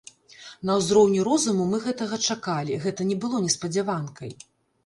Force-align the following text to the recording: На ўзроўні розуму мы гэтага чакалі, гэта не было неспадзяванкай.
На 0.69 0.77
ўзроўні 0.79 1.25
розуму 1.27 1.67
мы 1.73 1.77
гэтага 1.85 2.19
чакалі, 2.31 2.81
гэта 2.89 3.07
не 3.11 3.19
было 3.27 3.43
неспадзяванкай. 3.45 4.37